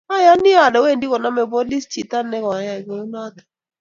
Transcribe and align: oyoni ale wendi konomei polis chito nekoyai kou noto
oyoni 0.15 0.51
ale 0.63 0.77
wendi 0.83 1.05
konomei 1.11 1.49
polis 1.53 1.83
chito 1.91 2.17
nekoyai 2.29 2.81
kou 2.87 3.03
noto 3.11 3.41